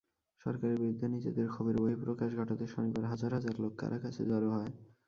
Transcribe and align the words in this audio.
সরকারের 0.45 0.77
বিরুদ্ধে 0.77 1.07
নিজেদের 1.07 1.47
ক্ষোভের 1.47 1.77
বহিঃপ্রকাশ 1.77 2.29
ঘটাতে 2.39 2.65
শনিবার 2.67 3.09
হাজার 3.11 3.31
হাজার 3.37 3.55
লোক 3.63 3.73
কারাকাসে 3.81 4.23
জড়ো 4.29 4.49
হয়। 4.55 4.71